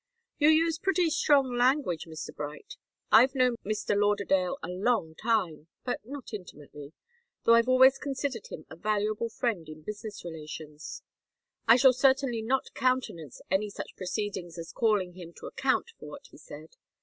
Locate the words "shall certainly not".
11.75-12.73